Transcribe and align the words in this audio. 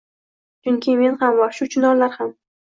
Chunki 0.67 0.95
men 1.03 1.21
ham 1.21 1.37
bor, 1.43 1.55
shu 1.61 1.71
chinorlar 1.77 2.19
ham 2.19 2.35
bor. 2.35 2.39